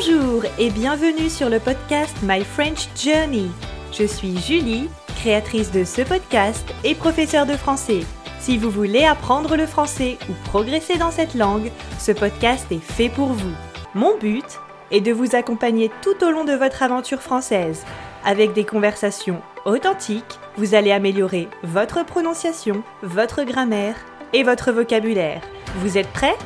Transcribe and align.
Bonjour 0.00 0.44
et 0.60 0.70
bienvenue 0.70 1.28
sur 1.28 1.48
le 1.48 1.58
podcast 1.58 2.16
My 2.22 2.44
French 2.44 2.88
Journey. 2.94 3.50
Je 3.90 4.04
suis 4.04 4.38
Julie, 4.38 4.88
créatrice 5.16 5.72
de 5.72 5.82
ce 5.82 6.02
podcast 6.02 6.64
et 6.84 6.94
professeure 6.94 7.46
de 7.46 7.54
français. 7.54 8.02
Si 8.38 8.58
vous 8.58 8.70
voulez 8.70 9.04
apprendre 9.04 9.56
le 9.56 9.66
français 9.66 10.16
ou 10.30 10.34
progresser 10.50 10.98
dans 10.98 11.10
cette 11.10 11.34
langue, 11.34 11.72
ce 11.98 12.12
podcast 12.12 12.70
est 12.70 12.78
fait 12.78 13.08
pour 13.08 13.30
vous. 13.30 13.52
Mon 13.96 14.16
but 14.18 14.60
est 14.92 15.00
de 15.00 15.10
vous 15.10 15.34
accompagner 15.34 15.90
tout 16.00 16.24
au 16.24 16.30
long 16.30 16.44
de 16.44 16.54
votre 16.54 16.84
aventure 16.84 17.20
française. 17.20 17.84
Avec 18.24 18.52
des 18.52 18.64
conversations 18.64 19.42
authentiques, 19.64 20.38
vous 20.56 20.76
allez 20.76 20.92
améliorer 20.92 21.48
votre 21.64 22.06
prononciation, 22.06 22.84
votre 23.02 23.42
grammaire 23.42 23.96
et 24.32 24.44
votre 24.44 24.70
vocabulaire. 24.70 25.40
Vous 25.78 25.98
êtes 25.98 26.12
prêts? 26.12 26.36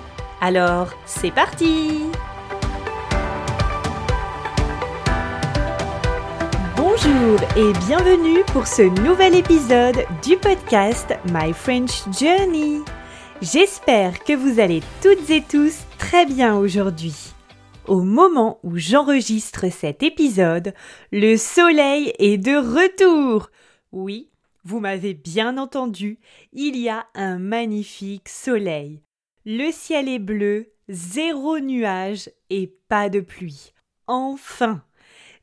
Alors, 0.41 0.89
c'est 1.05 1.31
parti 1.31 2.01
Bonjour 7.05 7.41
et 7.57 7.73
bienvenue 7.87 8.45
pour 8.53 8.67
ce 8.67 8.83
nouvel 9.03 9.35
épisode 9.35 10.05
du 10.23 10.37
podcast 10.37 11.13
My 11.33 11.53
French 11.53 12.03
Journey. 12.19 12.81
J'espère 13.41 14.23
que 14.23 14.35
vous 14.35 14.61
allez 14.61 14.83
toutes 15.03 15.31
et 15.31 15.43
tous 15.43 15.81
très 15.99 16.27
bien 16.27 16.57
aujourd'hui. 16.57 17.33
Au 17.87 18.03
moment 18.03 18.61
où 18.63 18.77
j'enregistre 18.77 19.69
cet 19.73 20.03
épisode, 20.03 20.75
le 21.11 21.37
soleil 21.37 22.13
est 22.19 22.39
de 22.39 22.57
retour. 22.57 23.51
Oui, 23.91 24.31
vous 24.65 24.79
m'avez 24.79 25.15
bien 25.15 25.59
entendu, 25.59 26.19
il 26.53 26.77
y 26.77 26.89
a 26.89 27.07
un 27.15 27.39
magnifique 27.39 28.29
soleil. 28.29 29.03
Le 29.45 29.73
ciel 29.73 30.09
est 30.09 30.21
bleu, 30.21 30.73
zéro 30.89 31.59
nuage 31.59 32.31
et 32.51 32.73
pas 32.89 33.09
de 33.09 33.21
pluie. 33.21 33.73
Enfin 34.07 34.83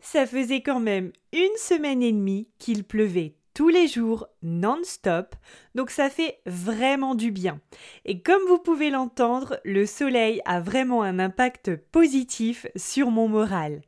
ça 0.02 0.26
faisait 0.26 0.62
quand 0.62 0.80
même 0.80 1.12
une 1.34 1.58
semaine 1.58 2.02
et 2.02 2.12
demie 2.12 2.50
qu'il 2.58 2.84
pleuvait 2.84 3.36
tous 3.54 3.68
les 3.68 3.88
jours 3.88 4.28
non-stop, 4.42 5.36
donc 5.76 5.90
ça 5.90 6.10
fait 6.10 6.40
vraiment 6.46 7.14
du 7.14 7.30
bien. 7.30 7.60
Et 8.06 8.22
comme 8.22 8.42
vous 8.48 8.60
pouvez 8.60 8.90
l'entendre, 8.90 9.60
le 9.66 9.86
soleil 9.86 10.42
a 10.46 10.62
vraiment 10.62 11.04
un 11.04 11.20
impact 11.20 11.76
positif 11.76 12.68
sur 12.78 13.12
mon 13.12 13.28
moral. 13.28 13.82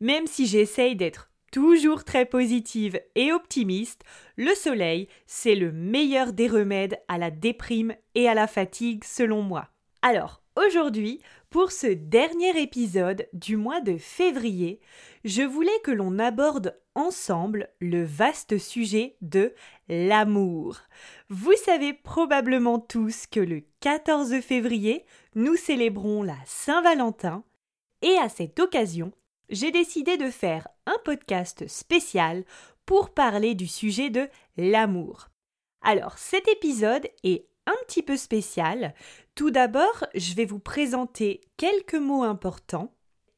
Même 0.00 0.26
si 0.26 0.46
j'essaye 0.46 0.96
d'être 0.96 1.30
toujours 1.52 2.04
très 2.04 2.24
positive 2.24 3.00
et 3.16 3.32
optimiste, 3.32 4.02
le 4.36 4.54
soleil, 4.54 5.08
c'est 5.26 5.56
le 5.56 5.72
meilleur 5.72 6.32
des 6.32 6.48
remèdes 6.48 6.98
à 7.08 7.18
la 7.18 7.30
déprime 7.30 7.94
et 8.14 8.28
à 8.28 8.34
la 8.34 8.46
fatigue 8.46 9.04
selon 9.04 9.42
moi. 9.42 9.68
Alors, 10.00 10.42
aujourd'hui, 10.56 11.20
pour 11.50 11.72
ce 11.72 11.86
dernier 11.86 12.60
épisode 12.60 13.26
du 13.32 13.56
mois 13.56 13.80
de 13.80 13.96
février, 13.96 14.80
je 15.24 15.42
voulais 15.42 15.78
que 15.82 15.90
l'on 15.90 16.18
aborde 16.18 16.78
ensemble 16.94 17.70
le 17.80 18.04
vaste 18.04 18.58
sujet 18.58 19.16
de 19.22 19.54
l'amour. 19.88 20.78
Vous 21.30 21.54
savez 21.64 21.94
probablement 21.94 22.78
tous 22.78 23.26
que 23.26 23.40
le 23.40 23.62
14 23.80 24.40
février, 24.40 25.06
nous 25.34 25.56
célébrons 25.56 26.22
la 26.22 26.36
Saint-Valentin 26.44 27.44
et 28.02 28.16
à 28.18 28.28
cette 28.28 28.60
occasion, 28.60 29.12
j'ai 29.48 29.70
décidé 29.70 30.18
de 30.18 30.30
faire 30.30 30.68
un 30.86 30.96
podcast 31.04 31.66
spécial 31.66 32.44
pour 32.84 33.10
parler 33.10 33.54
du 33.54 33.66
sujet 33.66 34.10
de 34.10 34.28
l'amour. 34.56 35.28
Alors 35.80 36.18
cet 36.18 36.46
épisode 36.48 37.08
est 37.24 37.46
un 37.68 37.76
petit 37.86 38.02
peu 38.02 38.16
spécial. 38.16 38.94
Tout 39.34 39.50
d'abord, 39.50 40.06
je 40.14 40.34
vais 40.34 40.46
vous 40.46 40.58
présenter 40.58 41.42
quelques 41.56 41.94
mots 41.94 42.22
importants 42.22 42.92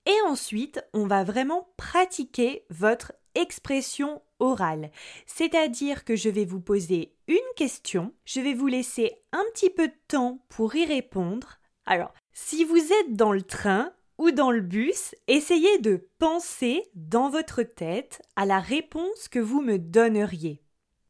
et 0.06 0.28
ensuite, 0.28 0.83
on 0.95 1.07
va 1.07 1.24
vraiment 1.24 1.68
pratiquer 1.77 2.64
votre 2.70 3.13
expression 3.35 4.23
orale. 4.39 4.90
C'est-à-dire 5.27 6.05
que 6.05 6.17
je 6.17 6.30
vais 6.30 6.45
vous 6.45 6.61
poser 6.61 7.14
une 7.29 7.36
question, 7.55 8.13
je 8.24 8.40
vais 8.40 8.55
vous 8.55 8.67
laisser 8.67 9.13
un 9.33 9.45
petit 9.52 9.70
peu 9.70 9.89
de 9.89 9.95
temps 10.08 10.45
pour 10.48 10.74
y 10.74 10.85
répondre. 10.85 11.58
Alors, 11.86 12.14
si 12.33 12.64
vous 12.64 12.79
êtes 12.79 13.14
dans 13.14 13.33
le 13.33 13.42
train 13.42 13.92
ou 14.19 14.30
dans 14.30 14.51
le 14.51 14.63
bus, 14.63 15.14
essayez 15.29 15.79
de 15.79 16.08
penser 16.19 16.85
dans 16.95 17.30
votre 17.30 17.63
tête 17.63 18.23
à 18.36 18.46
la 18.46 18.58
réponse 18.58 19.29
que 19.29 19.39
vous 19.39 19.61
me 19.61 19.79
donneriez. 19.79 20.63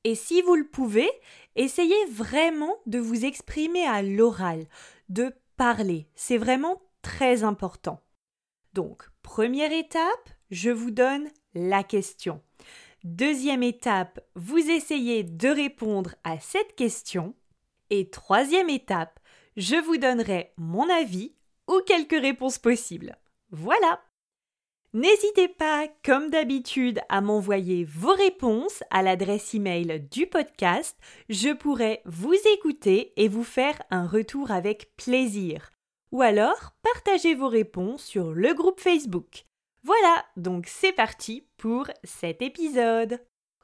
Et 0.05 0.15
si 0.15 0.41
vous 0.43 0.55
le 0.55 0.67
pouvez, 0.67 1.11
essayez 1.57 2.05
vraiment 2.07 2.77
de 2.87 2.99
vous 2.99 3.25
exprimer 3.25 3.85
à 3.87 4.03
l'oral, 4.03 4.67
de 5.09 5.33
parler. 5.57 6.09
C'est 6.15 6.39
vraiment 6.39 6.81
très 7.03 7.45
important. 7.45 8.01
Donc, 8.73 9.05
première 9.23 9.73
étape, 9.73 10.31
je 10.51 10.71
vous 10.71 10.91
donne 10.91 11.29
la 11.55 11.83
question. 11.83 12.41
Deuxième 13.05 13.63
étape, 13.63 14.21
vous 14.35 14.59
essayez 14.71 15.25
de 15.25 15.49
répondre 15.49 16.15
à 16.23 16.39
cette 16.39 16.77
question. 16.77 17.35
Et 17.89 18.11
troisième 18.11 18.69
étape, 18.69 19.19
je 19.57 19.77
vous 19.77 19.97
donnerai 19.97 20.53
mon 20.57 20.89
avis 20.89 21.35
ou 21.69 21.81
quelques 21.87 22.21
réponses 22.21 22.59
possibles. 22.59 23.17
Voilà. 23.51 24.01
N'hésitez 24.93 25.47
pas, 25.47 25.87
comme 26.05 26.31
d'habitude, 26.31 26.99
à 27.09 27.21
m'envoyer 27.21 27.85
vos 27.85 28.13
réponses 28.13 28.83
à 28.91 29.03
l'adresse 29.03 29.55
email 29.55 30.05
du 30.11 30.27
podcast. 30.27 30.99
Je 31.29 31.55
pourrai 31.55 32.03
vous 32.07 32.35
écouter 32.55 33.13
et 33.17 33.29
vous 33.29 33.45
faire 33.45 33.81
un 33.93 34.05
retour 34.05 34.51
avec 34.51 34.97
plaisir. 34.97 35.71
Ou 36.11 36.23
alors, 36.23 36.73
partagez 36.83 37.37
vos 37.37 37.47
réponses 37.47 38.03
sur 38.03 38.33
le 38.33 38.53
groupe 38.53 38.81
Facebook. 38.81 39.45
Voilà, 39.85 40.25
donc 40.37 40.67
c'est 40.67 40.93
parti 40.93 41.47
pour 41.57 41.87
cet 42.03 42.43
épisode. 42.43 43.21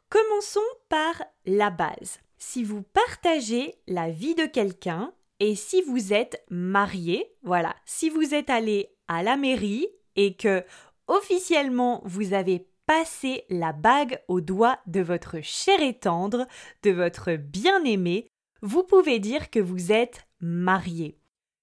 Commençons 0.09 0.61
par 0.89 1.25
la 1.45 1.71
base. 1.71 2.21
Si 2.39 2.63
vous 2.63 2.83
partagez 2.83 3.75
la 3.89 4.11
vie 4.11 4.37
de 4.37 4.47
quelqu'un 4.47 5.13
et 5.41 5.57
si 5.57 5.83
vous 5.83 6.13
êtes 6.13 6.45
marié, 6.51 7.35
voilà, 7.43 7.75
si 7.85 8.11
vous 8.11 8.33
êtes 8.33 8.49
allé 8.49 8.95
à 9.09 9.25
la 9.25 9.37
mairie 9.37 9.89
et 10.15 10.37
que 10.37 10.65
officiellement 11.09 12.03
vous 12.05 12.33
avez 12.33 12.69
passé 12.87 13.45
la 13.51 13.73
bague 13.73 14.21
au 14.29 14.41
doigt 14.41 14.79
de 14.87 15.01
votre 15.01 15.41
cher 15.43 15.81
et 15.81 15.99
tendre, 15.99 16.47
de 16.83 16.91
votre 16.91 17.35
bien-aimé, 17.35 18.31
vous 18.63 18.85
pouvez 18.85 19.19
dire 19.19 19.51
que 19.51 19.59
vous 19.59 19.93
êtes 19.93 20.27
marié. 20.41 21.19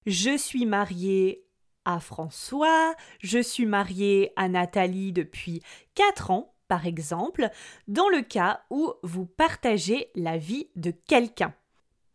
Je 0.06 0.38
suis 0.38 0.66
mariée 0.66 1.46
à 1.86 2.00
François, 2.00 2.96
je 3.20 3.40
suis 3.40 3.66
mariée 3.66 4.32
à 4.36 4.50
Nathalie 4.50 5.12
depuis 5.12 5.62
4 5.96 6.32
ans, 6.32 6.56
par 6.68 6.86
exemple, 6.86 7.50
dans 7.88 8.10
le 8.10 8.22
cas 8.22 8.62
où 8.70 8.94
vous 9.04 9.26
partagez 9.26 10.10
la 10.16 10.38
vie 10.38 10.70
de 10.76 10.92
quelqu'un. 10.92 11.54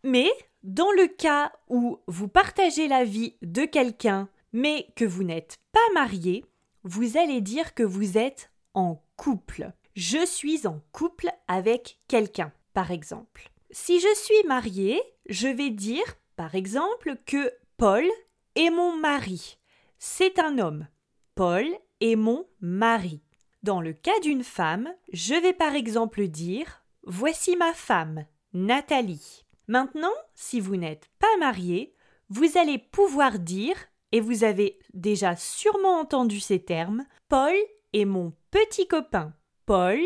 Mais 0.05 0.31
dans 0.63 0.91
le 0.93 1.07
cas 1.07 1.53
où 1.69 1.99
vous 2.07 2.29
partagez 2.29 2.89
la 2.89 3.05
vie 3.05 3.37
de 3.43 3.65
quelqu'un, 3.65 4.29
mais 4.53 4.89
que 4.97 5.05
vous 5.05 5.23
n'êtes 5.23 5.59
pas 5.73 5.93
marié, 5.95 6.45
vous 6.89 7.19
allez 7.19 7.43
dire 7.43 7.75
que 7.75 7.83
vous 7.83 8.17
êtes 8.17 8.51
en 8.73 9.05
couple. 9.17 9.73
Je 9.95 10.25
suis 10.25 10.67
en 10.67 10.81
couple 10.91 11.29
avec 11.47 12.01
quelqu'un, 12.09 12.51
par 12.73 12.91
exemple. 12.91 13.51
Si 13.71 14.01
je 14.01 14.15
suis 14.15 14.49
mariée, 14.49 14.99
je 15.29 15.49
vais 15.49 15.69
dire, 15.69 16.07
par 16.35 16.55
exemple, 16.55 17.17
que 17.27 17.53
Paul 17.77 18.07
est 18.55 18.71
mon 18.71 18.97
mari. 18.97 19.59
C'est 19.99 20.39
un 20.39 20.57
homme. 20.59 20.89
Paul 21.35 21.67
est 22.01 22.17
mon 22.17 22.47
mari. 22.63 23.21
Dans 23.63 23.83
le 23.83 23.93
cas 23.93 24.19
d'une 24.23 24.45
femme, 24.45 24.89
je 25.13 25.35
vais 25.35 25.53
par 25.53 25.75
exemple 25.75 26.27
dire 26.27 26.87
Voici 27.03 27.55
ma 27.57 27.75
femme, 27.75 28.25
Nathalie. 28.55 29.45
Maintenant, 29.67 30.15
si 30.35 30.59
vous 30.59 30.77
n'êtes 30.77 31.11
pas 31.19 31.37
marié, 31.39 31.95
vous 32.31 32.57
allez 32.57 32.79
pouvoir 32.79 33.39
dire 33.39 33.77
et 34.13 34.21
vous 34.21 34.45
avez 34.45 34.79
déjà 34.95 35.37
sûrement 35.37 36.01
entendu 36.01 36.41
ces 36.41 36.65
termes, 36.65 37.05
Paul 37.29 37.55
est 37.93 38.05
mon 38.05 38.33
petit 38.51 38.87
copain, 38.87 39.35
Paul 39.67 40.01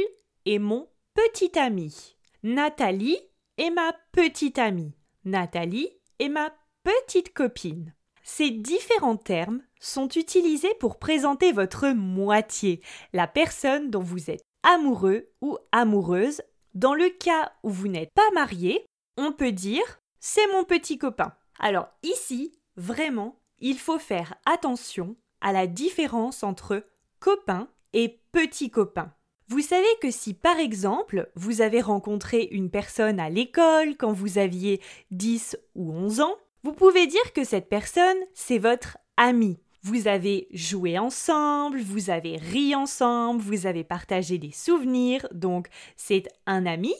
est 0.46 0.58
mon 0.58 0.88
petit 1.14 1.58
ami, 1.58 2.16
Nathalie 2.42 3.18
est 3.58 3.70
ma 3.70 3.92
petite 4.12 4.58
amie, 4.58 4.94
Nathalie 5.24 5.90
est 6.18 6.28
ma 6.28 6.52
petite 6.82 7.32
copine. 7.32 7.94
Ces 8.24 8.50
différents 8.50 9.16
termes 9.16 9.62
sont 9.80 10.08
utilisés 10.08 10.74
pour 10.78 10.98
présenter 10.98 11.52
votre 11.52 11.88
moitié, 11.88 12.80
la 13.12 13.26
personne 13.26 13.90
dont 13.90 14.02
vous 14.02 14.30
êtes 14.30 14.42
amoureux 14.62 15.28
ou 15.40 15.58
amoureuse. 15.72 16.42
Dans 16.74 16.94
le 16.94 17.10
cas 17.10 17.52
où 17.62 17.70
vous 17.70 17.88
n'êtes 17.88 18.12
pas 18.14 18.30
marié, 18.32 18.86
on 19.16 19.32
peut 19.32 19.52
dire 19.52 19.98
c'est 20.20 20.46
mon 20.52 20.64
petit 20.64 20.98
copain. 20.98 21.32
Alors 21.58 21.88
ici, 22.04 22.52
vraiment, 22.76 23.41
il 23.62 23.78
faut 23.78 23.98
faire 23.98 24.34
attention 24.44 25.16
à 25.40 25.52
la 25.52 25.66
différence 25.66 26.42
entre 26.42 26.84
copain 27.20 27.68
et 27.94 28.20
petit 28.32 28.70
copain. 28.70 29.12
Vous 29.48 29.60
savez 29.60 29.86
que 30.00 30.10
si 30.10 30.34
par 30.34 30.58
exemple 30.58 31.30
vous 31.34 31.62
avez 31.62 31.80
rencontré 31.80 32.48
une 32.50 32.70
personne 32.70 33.20
à 33.20 33.30
l'école 33.30 33.96
quand 33.96 34.12
vous 34.12 34.38
aviez 34.38 34.80
10 35.10 35.56
ou 35.74 35.92
11 35.92 36.20
ans, 36.20 36.36
vous 36.62 36.72
pouvez 36.72 37.06
dire 37.06 37.32
que 37.34 37.44
cette 37.44 37.68
personne 37.68 38.18
c'est 38.34 38.58
votre 38.58 38.98
ami. 39.16 39.58
Vous 39.82 40.06
avez 40.06 40.46
joué 40.52 40.98
ensemble, 40.98 41.80
vous 41.80 42.08
avez 42.08 42.36
ri 42.36 42.74
ensemble, 42.74 43.40
vous 43.40 43.66
avez 43.66 43.82
partagé 43.82 44.38
des 44.38 44.52
souvenirs, 44.52 45.26
donc 45.32 45.68
c'est 45.96 46.28
un 46.46 46.66
ami 46.66 46.94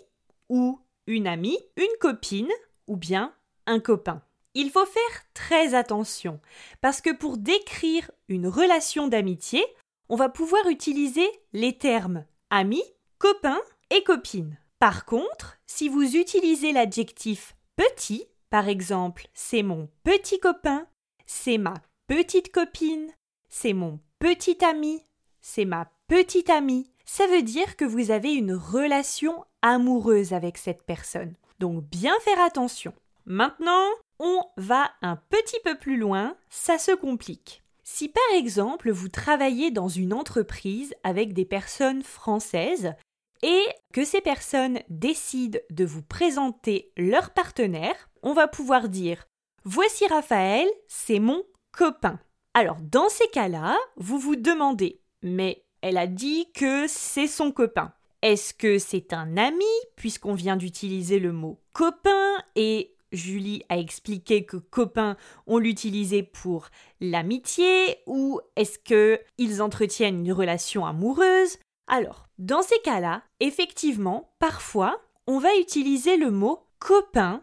ou 0.48 0.80
une 1.06 1.28
amie, 1.28 1.58
une 1.76 1.98
copine 2.00 2.50
ou 2.88 2.96
bien 2.96 3.32
un 3.66 3.78
copain. 3.78 4.22
Il 4.54 4.70
faut 4.70 4.84
faire 4.84 5.24
très 5.34 5.74
attention, 5.74 6.40
parce 6.80 7.00
que 7.00 7.12
pour 7.14 7.38
décrire 7.38 8.10
une 8.28 8.46
relation 8.46 9.08
d'amitié, 9.08 9.64
on 10.08 10.16
va 10.16 10.28
pouvoir 10.28 10.68
utiliser 10.68 11.26
les 11.52 11.78
termes 11.78 12.24
ami, 12.50 12.82
copain 13.18 13.58
et 13.90 14.02
copine. 14.04 14.58
Par 14.78 15.06
contre, 15.06 15.58
si 15.66 15.88
vous 15.88 16.16
utilisez 16.16 16.72
l'adjectif 16.72 17.56
petit, 17.76 18.26
par 18.50 18.68
exemple, 18.68 19.28
c'est 19.32 19.62
mon 19.62 19.88
petit 20.04 20.38
copain, 20.38 20.86
c'est 21.24 21.56
ma 21.56 21.74
petite 22.06 22.52
copine, 22.52 23.10
c'est 23.48 23.72
mon 23.72 24.00
petit 24.18 24.62
ami, 24.62 25.02
c'est 25.40 25.64
ma 25.64 25.90
petite 26.08 26.50
amie, 26.50 26.90
ça 27.06 27.26
veut 27.26 27.42
dire 27.42 27.76
que 27.76 27.86
vous 27.86 28.10
avez 28.10 28.34
une 28.34 28.52
relation 28.52 29.44
amoureuse 29.62 30.34
avec 30.34 30.58
cette 30.58 30.82
personne. 30.82 31.34
Donc 31.58 31.84
bien 31.84 32.14
faire 32.20 32.40
attention. 32.40 32.92
Maintenant, 33.24 33.86
on 34.22 34.40
va 34.56 34.92
un 35.02 35.16
petit 35.16 35.58
peu 35.64 35.76
plus 35.76 35.96
loin, 35.96 36.36
ça 36.48 36.78
se 36.78 36.92
complique. 36.92 37.62
Si 37.82 38.08
par 38.08 38.38
exemple 38.38 38.90
vous 38.92 39.08
travaillez 39.08 39.72
dans 39.72 39.88
une 39.88 40.14
entreprise 40.14 40.94
avec 41.02 41.34
des 41.34 41.44
personnes 41.44 42.04
françaises 42.04 42.94
et 43.42 43.64
que 43.92 44.04
ces 44.04 44.20
personnes 44.20 44.78
décident 44.88 45.58
de 45.70 45.84
vous 45.84 46.02
présenter 46.02 46.92
leur 46.96 47.30
partenaire, 47.30 48.08
on 48.22 48.32
va 48.32 48.46
pouvoir 48.46 48.88
dire 48.88 49.26
Voici 49.64 50.06
Raphaël, 50.06 50.68
c'est 50.86 51.18
mon 51.18 51.42
copain. 51.72 52.20
Alors 52.54 52.76
dans 52.80 53.08
ces 53.08 53.26
cas-là, 53.28 53.76
vous 53.96 54.20
vous 54.20 54.36
demandez 54.36 55.00
Mais 55.22 55.64
elle 55.80 55.98
a 55.98 56.06
dit 56.06 56.46
que 56.54 56.86
c'est 56.86 57.26
son 57.26 57.50
copain. 57.50 57.92
Est-ce 58.22 58.54
que 58.54 58.78
c'est 58.78 59.12
un 59.12 59.36
ami, 59.36 59.64
puisqu'on 59.96 60.34
vient 60.34 60.56
d'utiliser 60.56 61.18
le 61.18 61.32
mot 61.32 61.60
copain 61.72 62.36
et 62.54 62.94
Julie 63.12 63.62
a 63.68 63.78
expliqué 63.78 64.44
que 64.44 64.56
copain, 64.56 65.16
on 65.46 65.58
l'utilisait 65.58 66.22
pour 66.22 66.68
l'amitié 67.00 67.98
ou 68.06 68.40
est-ce 68.56 68.78
que 68.78 69.20
ils 69.38 69.62
entretiennent 69.62 70.24
une 70.24 70.32
relation 70.32 70.86
amoureuse? 70.86 71.58
Alors, 71.86 72.28
dans 72.38 72.62
ces 72.62 72.78
cas-là, 72.80 73.22
effectivement, 73.40 74.32
parfois, 74.38 75.00
on 75.26 75.38
va 75.38 75.54
utiliser 75.60 76.16
le 76.16 76.30
mot 76.30 76.66
copain 76.78 77.42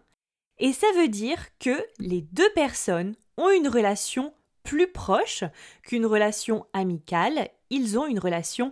et 0.58 0.74
ça 0.74 0.88
veut 0.98 1.08
dire 1.08 1.40
que 1.60 1.86
les 2.00 2.22
deux 2.22 2.50
personnes 2.54 3.16
ont 3.38 3.50
une 3.50 3.70
relation 3.70 4.34
plus 4.64 4.92
proche 4.92 5.44
qu'une 5.84 6.06
relation 6.06 6.66
amicale, 6.74 7.50
ils 7.70 7.98
ont 7.98 8.06
une 8.06 8.20
relation 8.20 8.72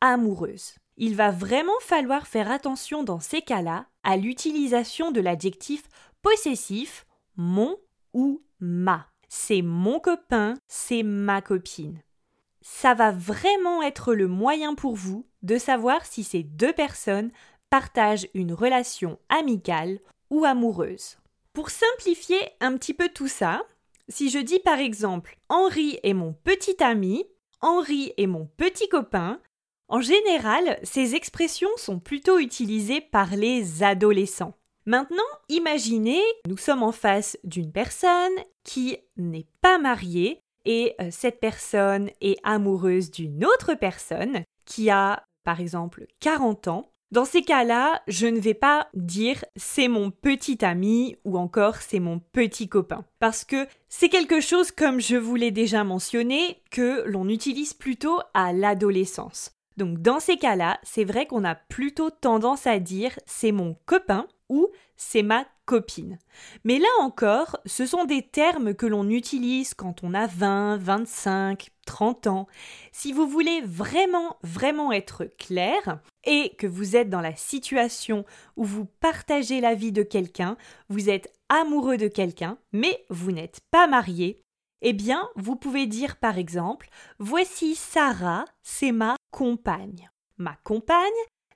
amoureuse. 0.00 0.74
Il 0.96 1.14
va 1.14 1.30
vraiment 1.30 1.78
falloir 1.80 2.26
faire 2.26 2.50
attention 2.50 3.04
dans 3.04 3.20
ces 3.20 3.40
cas-là 3.40 3.86
à 4.02 4.16
l'utilisation 4.16 5.12
de 5.12 5.20
l'adjectif 5.20 5.84
possessif 6.28 7.06
mon 7.36 7.76
ou 8.12 8.42
ma. 8.60 9.06
C'est 9.28 9.62
mon 9.62 9.98
copain, 9.98 10.54
c'est 10.66 11.02
ma 11.02 11.40
copine. 11.40 12.02
Ça 12.60 12.92
va 12.92 13.12
vraiment 13.12 13.82
être 13.82 14.12
le 14.12 14.28
moyen 14.28 14.74
pour 14.74 14.94
vous 14.94 15.26
de 15.42 15.56
savoir 15.56 16.04
si 16.04 16.24
ces 16.24 16.42
deux 16.42 16.74
personnes 16.74 17.30
partagent 17.70 18.28
une 18.34 18.52
relation 18.52 19.18
amicale 19.30 20.00
ou 20.28 20.44
amoureuse. 20.44 21.16
Pour 21.54 21.70
simplifier 21.70 22.40
un 22.60 22.76
petit 22.76 22.94
peu 22.94 23.08
tout 23.08 23.28
ça, 23.28 23.62
si 24.08 24.28
je 24.28 24.38
dis 24.38 24.58
par 24.58 24.78
exemple 24.78 25.38
Henri 25.48 25.98
est 26.02 26.14
mon 26.14 26.34
petit 26.34 26.82
ami, 26.82 27.24
Henri 27.62 28.12
est 28.18 28.26
mon 28.26 28.46
petit 28.58 28.88
copain, 28.90 29.40
en 29.88 30.02
général, 30.02 30.78
ces 30.82 31.14
expressions 31.14 31.74
sont 31.76 31.98
plutôt 31.98 32.38
utilisées 32.38 33.00
par 33.00 33.34
les 33.34 33.82
adolescents. 33.82 34.57
Maintenant, 34.88 35.18
imaginez, 35.50 36.22
nous 36.48 36.56
sommes 36.56 36.82
en 36.82 36.92
face 36.92 37.36
d'une 37.44 37.72
personne 37.72 38.32
qui 38.64 38.96
n'est 39.18 39.44
pas 39.60 39.76
mariée 39.76 40.40
et 40.64 40.94
euh, 41.02 41.08
cette 41.10 41.40
personne 41.40 42.08
est 42.22 42.38
amoureuse 42.42 43.10
d'une 43.10 43.44
autre 43.44 43.74
personne 43.74 44.44
qui 44.64 44.88
a, 44.88 45.24
par 45.44 45.60
exemple, 45.60 46.06
40 46.20 46.68
ans. 46.68 46.90
Dans 47.10 47.26
ces 47.26 47.42
cas-là, 47.42 48.00
je 48.08 48.28
ne 48.28 48.40
vais 48.40 48.54
pas 48.54 48.88
dire 48.94 49.44
c'est 49.56 49.88
mon 49.88 50.10
petit 50.10 50.64
ami 50.64 51.16
ou 51.26 51.36
encore 51.36 51.76
c'est 51.76 52.00
mon 52.00 52.18
petit 52.18 52.70
copain. 52.70 53.04
Parce 53.18 53.44
que 53.44 53.66
c'est 53.90 54.08
quelque 54.08 54.40
chose, 54.40 54.70
comme 54.70 55.02
je 55.02 55.16
vous 55.16 55.34
l'ai 55.34 55.50
déjà 55.50 55.84
mentionné, 55.84 56.62
que 56.70 57.02
l'on 57.04 57.28
utilise 57.28 57.74
plutôt 57.74 58.20
à 58.32 58.54
l'adolescence. 58.54 59.57
Donc 59.78 60.02
dans 60.02 60.18
ces 60.18 60.36
cas-là, 60.36 60.80
c'est 60.82 61.04
vrai 61.04 61.26
qu'on 61.26 61.44
a 61.44 61.54
plutôt 61.54 62.10
tendance 62.10 62.66
à 62.66 62.80
dire 62.80 63.16
c'est 63.26 63.52
mon 63.52 63.76
copain 63.86 64.26
ou 64.48 64.66
c'est 64.96 65.22
ma 65.22 65.44
copine. 65.66 66.18
Mais 66.64 66.80
là 66.80 66.88
encore, 67.00 67.56
ce 67.64 67.86
sont 67.86 68.04
des 68.04 68.22
termes 68.22 68.74
que 68.74 68.86
l'on 68.86 69.08
utilise 69.08 69.74
quand 69.74 70.02
on 70.02 70.14
a 70.14 70.26
20, 70.26 70.78
25, 70.78 71.68
30 71.86 72.26
ans. 72.26 72.48
Si 72.90 73.12
vous 73.12 73.28
voulez 73.28 73.60
vraiment, 73.60 74.36
vraiment 74.42 74.90
être 74.90 75.26
clair 75.38 76.00
et 76.24 76.56
que 76.58 76.66
vous 76.66 76.96
êtes 76.96 77.08
dans 77.08 77.20
la 77.20 77.36
situation 77.36 78.24
où 78.56 78.64
vous 78.64 78.86
partagez 78.98 79.60
la 79.60 79.76
vie 79.76 79.92
de 79.92 80.02
quelqu'un, 80.02 80.56
vous 80.88 81.08
êtes 81.08 81.32
amoureux 81.48 81.98
de 81.98 82.08
quelqu'un, 82.08 82.58
mais 82.72 83.04
vous 83.10 83.30
n'êtes 83.30 83.60
pas 83.70 83.86
marié, 83.86 84.42
eh 84.82 84.92
bien, 84.92 85.28
vous 85.36 85.54
pouvez 85.54 85.86
dire 85.86 86.16
par 86.16 86.36
exemple 86.36 86.88
Voici 87.20 87.76
Sarah, 87.76 88.44
c'est 88.62 88.92
ma 88.92 89.17
compagne. 89.30 90.10
Ma 90.36 90.56
compagne, 90.64 91.08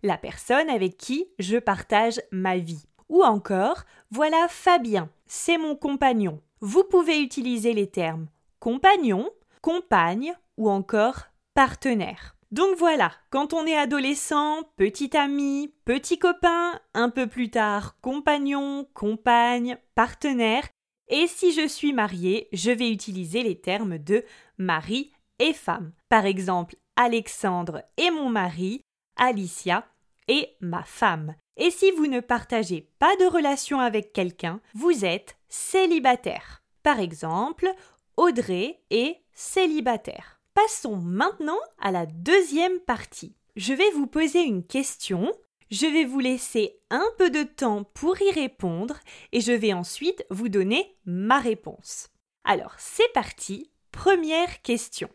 la 0.02 0.18
personne 0.18 0.68
avec 0.68 0.96
qui 0.96 1.26
je 1.38 1.58
partage 1.58 2.20
ma 2.30 2.58
vie. 2.58 2.84
Ou 3.08 3.22
encore, 3.22 3.84
voilà 4.10 4.46
Fabien, 4.48 5.10
c'est 5.26 5.58
mon 5.58 5.76
compagnon. 5.76 6.40
Vous 6.60 6.84
pouvez 6.84 7.20
utiliser 7.20 7.72
les 7.72 7.90
termes 7.90 8.28
compagnon, 8.62 9.28
compagne 9.60 10.34
ou 10.56 10.70
encore 10.70 11.22
partenaire. 11.52 12.36
Donc 12.52 12.76
voilà, 12.76 13.10
quand 13.30 13.54
on 13.54 13.66
est 13.66 13.76
adolescent, 13.76 14.62
petit 14.76 15.16
ami, 15.16 15.74
petit 15.84 16.18
copain, 16.18 16.78
un 16.94 17.10
peu 17.10 17.26
plus 17.26 17.50
tard 17.50 17.98
compagnon, 18.00 18.86
compagne, 18.94 19.78
partenaire, 19.96 20.68
et 21.08 21.26
si 21.26 21.52
je 21.52 21.66
suis 21.66 21.92
mariée, 21.92 22.48
je 22.52 22.70
vais 22.70 22.92
utiliser 22.92 23.42
les 23.42 23.60
termes 23.60 23.98
de 23.98 24.24
mari 24.58 25.10
et 25.38 25.52
femme. 25.52 25.92
Par 26.08 26.24
exemple, 26.24 26.76
Alexandre 26.96 27.82
et 27.96 28.10
mon 28.10 28.28
mari, 28.28 28.82
Alicia 29.16 29.86
et 30.28 30.56
ma 30.60 30.82
femme. 30.82 31.34
Et 31.56 31.70
si 31.70 31.90
vous 31.92 32.06
ne 32.06 32.20
partagez 32.20 32.88
pas 32.98 33.14
de 33.16 33.26
relation 33.26 33.80
avec 33.80 34.12
quelqu'un, 34.12 34.60
vous 34.74 35.04
êtes 35.04 35.36
célibataire. 35.48 36.62
Par 36.82 37.00
exemple, 37.00 37.70
Audrey 38.16 38.80
est 38.90 39.20
célibataire. 39.32 40.40
Passons 40.54 40.96
maintenant 40.96 41.58
à 41.78 41.90
la 41.90 42.06
deuxième 42.06 42.78
partie. 42.80 43.34
Je 43.56 43.72
vais 43.74 43.90
vous 43.90 44.06
poser 44.06 44.40
une 44.40 44.64
question, 44.64 45.32
je 45.70 45.86
vais 45.86 46.04
vous 46.04 46.20
laisser 46.20 46.78
un 46.90 47.06
peu 47.18 47.30
de 47.30 47.42
temps 47.42 47.84
pour 47.84 48.20
y 48.20 48.30
répondre 48.30 48.98
et 49.32 49.40
je 49.40 49.52
vais 49.52 49.72
ensuite 49.72 50.24
vous 50.30 50.48
donner 50.48 50.96
ma 51.06 51.38
réponse. 51.38 52.08
Alors, 52.44 52.74
c'est 52.78 53.12
parti. 53.12 53.70
Première 53.90 54.62
question. 54.62 55.08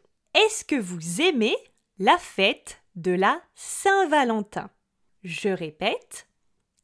Est-ce 0.46 0.63
que 0.63 0.75
vous 0.75 1.20
aimez 1.20 1.58
la 1.98 2.20
fête 2.20 2.84
de 2.94 3.10
la 3.10 3.41
Saint-Valentin? 3.56 4.70
Je 5.24 5.50
répète. 5.50 6.27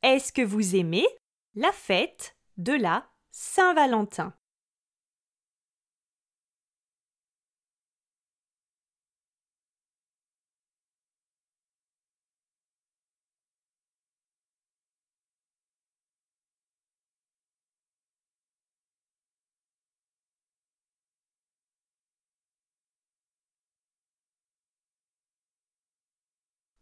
Est-ce 0.01 0.33
que 0.33 0.41
vous 0.41 0.75
aimez 0.75 1.05
la 1.53 1.72
fête 1.72 2.36
de 2.57 2.74
la 2.74 3.05
Saint-Valentin? 3.29 4.33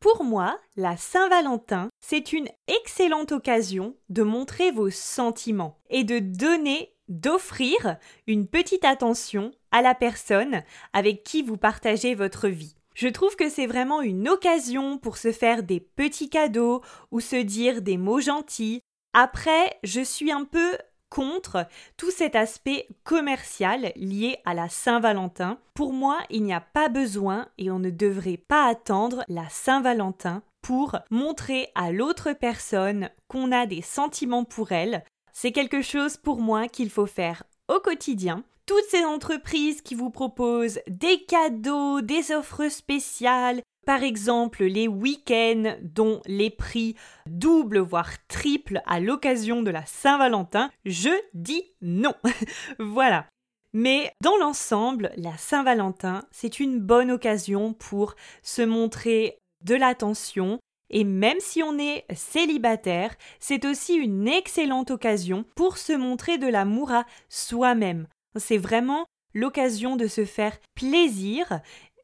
Pour 0.02 0.24
moi, 0.24 0.60
la 0.78 0.98
Saint-Valentin, 0.98 1.90
c'est 2.00 2.34
une 2.34 2.48
excellente 2.68 3.32
occasion 3.32 3.96
de 4.10 4.24
montrer 4.24 4.72
vos 4.72 4.90
sentiments 4.90 5.78
et 5.92 6.04
de 6.04 6.18
donner, 6.18 6.96
d'offrir 7.08 7.98
une 8.26 8.48
petite 8.48 8.84
attention 8.84 9.52
à 9.70 9.84
la 9.84 9.94
personne 9.94 10.64
avec 10.94 11.24
qui 11.24 11.44
vous 11.44 11.56
partagez 11.56 12.16
votre 12.16 12.48
vie. 12.48 12.76
Je 12.96 13.10
trouve 13.10 13.36
que 13.36 13.48
c'est 13.48 13.68
vraiment 13.68 14.02
une 14.02 14.28
occasion 14.28 14.98
pour 14.98 15.18
se 15.18 15.32
faire 15.32 15.62
des 15.62 15.80
petits 15.80 16.32
cadeaux 16.32 16.82
ou 17.12 17.20
se 17.20 17.36
dire 17.36 17.84
des 17.84 17.98
mots 17.98 18.22
gentils. 18.22 18.82
Après, 19.14 19.78
je 19.84 20.02
suis 20.02 20.32
un 20.32 20.46
peu 20.46 20.80
contre 21.12 21.68
tout 21.98 22.10
cet 22.10 22.36
aspect 22.36 22.88
commercial 23.04 23.92
lié 23.96 24.38
à 24.46 24.56
la 24.56 24.70
Saint-Valentin. 24.70 25.60
Pour 25.76 25.94
moi, 25.94 26.18
il 26.32 26.42
n'y 26.42 26.54
a 26.54 26.62
pas 26.62 26.90
besoin 26.90 27.48
et 27.60 27.70
on 27.70 27.78
ne 27.78 27.92
devrait 27.92 28.38
pas 28.38 28.66
attendre 28.66 29.24
la 29.28 29.48
Saint-Valentin 29.50 30.42
pour 30.64 30.98
montrer 31.12 31.70
à 31.76 31.92
l'autre 31.92 32.34
personne 32.34 33.10
qu'on 33.28 33.52
a 33.52 33.68
des 33.68 33.82
sentiments 33.82 34.46
pour 34.46 34.72
elle. 34.72 35.04
C'est 35.34 35.52
quelque 35.52 35.82
chose 35.82 36.18
pour 36.18 36.40
moi 36.40 36.68
qu'il 36.68 36.90
faut 36.90 37.06
faire 37.06 37.44
au 37.68 37.80
quotidien. 37.80 38.44
Toutes 38.66 38.86
ces 38.90 39.04
entreprises 39.04 39.82
qui 39.82 39.96
vous 39.96 40.12
proposent 40.12 40.80
des 40.88 41.24
cadeaux, 41.26 42.02
des 42.02 42.32
offres 42.32 42.70
spéciales, 42.70 43.62
par 43.86 44.04
exemple 44.04 44.64
les 44.64 44.88
week-ends 44.88 45.76
dont 45.82 46.22
les 46.26 46.50
prix 46.50 46.96
doublent 47.26 47.80
voire 47.80 48.12
triplent 48.28 48.82
à 48.86 49.00
l'occasion 49.00 49.62
de 49.62 49.72
la 49.72 49.86
Saint-Valentin, 49.86 50.70
je 50.86 51.10
dis 51.34 51.64
non. 51.82 52.14
voilà. 52.80 53.26
Mais 53.74 54.12
dans 54.22 54.36
l'ensemble, 54.38 55.12
la 55.16 55.38
Saint-Valentin, 55.38 56.26
c'est 56.32 56.60
une 56.60 56.80
bonne 56.80 57.10
occasion 57.10 57.74
pour 57.74 58.16
se 58.44 58.62
montrer 58.62 59.38
de 59.64 59.76
l'attention, 59.76 60.60
et 60.90 61.06
même 61.06 61.40
si 61.40 61.64
on 61.64 61.80
est 61.80 62.04
célibataire, 62.14 63.16
c'est 63.40 63.66
aussi 63.66 63.96
une 63.96 64.28
excellente 64.28 64.92
occasion 64.92 65.46
pour 65.56 65.78
se 65.78 65.94
montrer 65.94 66.38
de 66.38 66.48
l'amour 66.48 66.92
à 66.92 67.06
soi-même. 67.30 68.08
C'est 68.36 68.58
vraiment 68.58 69.06
l'occasion 69.34 69.96
de 69.96 70.08
se 70.08 70.26
faire 70.26 70.58
plaisir 70.76 71.62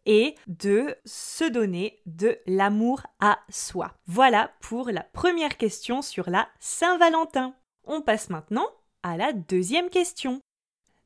et 0.08 0.36
de 0.48 0.96
se 1.06 1.44
donner 1.44 2.02
de 2.08 2.40
l'amour 2.48 3.04
à 3.20 3.40
soi. 3.50 3.94
Voilà 4.08 4.54
pour 4.62 4.90
la 4.90 5.04
première 5.04 5.58
question 5.58 6.02
sur 6.02 6.30
la 6.30 6.48
Saint-Valentin. 6.60 7.54
On 7.84 8.02
passe 8.02 8.30
maintenant 8.30 8.68
à 9.04 9.18
la 9.18 9.34
deuxième 9.34 9.90
question. 9.90 10.40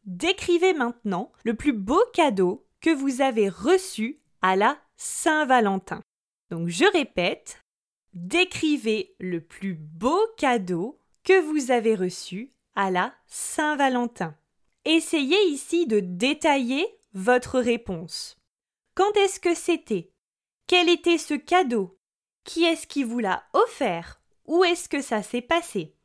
Décrivez 0.05 0.73
maintenant 0.73 1.31
le 1.43 1.55
plus 1.55 1.73
beau 1.73 2.01
cadeau 2.13 2.65
que 2.79 2.91
vous 2.91 3.21
avez 3.21 3.49
reçu 3.49 4.21
à 4.41 4.55
la 4.55 4.77
Saint-Valentin. 4.97 6.01
Donc 6.51 6.67
je 6.67 6.85
répète, 6.93 7.59
décrivez 8.13 9.15
le 9.19 9.41
plus 9.41 9.73
beau 9.73 10.19
cadeau 10.37 10.99
que 11.23 11.41
vous 11.41 11.71
avez 11.71 11.95
reçu 11.95 12.53
à 12.75 12.91
la 12.91 13.13
Saint-Valentin. 13.25 14.35
Essayez 14.85 15.43
ici 15.47 15.87
de 15.87 15.99
détailler 15.99 16.85
votre 17.13 17.59
réponse. 17.59 18.40
Quand 18.93 19.15
est-ce 19.15 19.39
que 19.39 19.55
c'était? 19.55 20.11
Quel 20.67 20.89
était 20.89 21.17
ce 21.17 21.33
cadeau? 21.33 21.97
Qui 22.43 22.65
est-ce 22.65 22.87
qui 22.87 23.03
vous 23.03 23.19
l'a 23.19 23.43
offert? 23.53 24.21
Où 24.45 24.63
est-ce 24.63 24.89
que 24.89 25.01
ça 25.01 25.23
s'est 25.23 25.41
passé? 25.41 25.95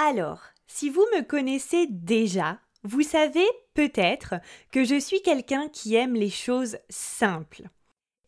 Alors, 0.00 0.42
si 0.68 0.90
vous 0.90 1.04
me 1.16 1.22
connaissez 1.22 1.88
déjà, 1.90 2.60
vous 2.84 3.02
savez 3.02 3.44
peut-être 3.74 4.36
que 4.70 4.84
je 4.84 4.98
suis 4.98 5.22
quelqu'un 5.22 5.68
qui 5.68 5.96
aime 5.96 6.14
les 6.14 6.30
choses 6.30 6.78
simples. 6.88 7.64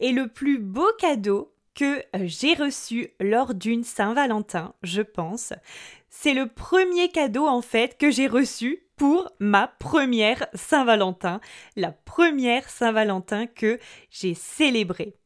Et 0.00 0.10
le 0.10 0.26
plus 0.26 0.58
beau 0.58 0.88
cadeau 0.98 1.54
que 1.76 2.02
j'ai 2.24 2.54
reçu 2.54 3.10
lors 3.20 3.54
d'une 3.54 3.84
Saint-Valentin, 3.84 4.74
je 4.82 5.00
pense, 5.00 5.52
c'est 6.08 6.34
le 6.34 6.48
premier 6.48 7.08
cadeau 7.08 7.46
en 7.46 7.62
fait 7.62 7.96
que 7.96 8.10
j'ai 8.10 8.26
reçu 8.26 8.88
pour 8.96 9.30
ma 9.38 9.68
première 9.68 10.48
Saint-Valentin, 10.54 11.40
la 11.76 11.92
première 11.92 12.68
Saint-Valentin 12.68 13.46
que 13.46 13.78
j'ai 14.10 14.34
célébrée. 14.34 15.19